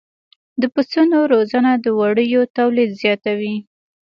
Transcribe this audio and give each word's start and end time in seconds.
د 0.61 0.63
پسونو 0.73 1.17
روزنه 1.33 1.71
د 1.83 1.85
وړیو 1.99 2.41
تولید 2.57 2.89
زیاتوي. 3.01 3.55